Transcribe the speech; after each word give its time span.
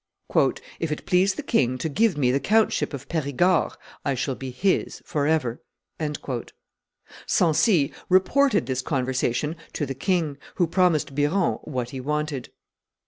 "If 0.79 0.91
it 0.91 1.05
please 1.05 1.35
the 1.35 1.43
king 1.43 1.77
to 1.77 1.87
give 1.87 2.17
me 2.17 2.31
the 2.31 2.39
countship 2.39 2.91
of 2.95 3.07
Perigord, 3.07 3.73
I 4.03 4.15
shall 4.15 4.33
be 4.33 4.49
his 4.49 4.99
forever." 5.05 5.61
Sancy 7.27 7.93
reported 8.09 8.65
this 8.65 8.81
conversation 8.81 9.55
to 9.73 9.85
the 9.85 9.93
king, 9.93 10.39
who 10.55 10.65
promised 10.65 11.13
Biron 11.13 11.59
what 11.65 11.91
he 11.91 11.99
wanted. 11.99 12.49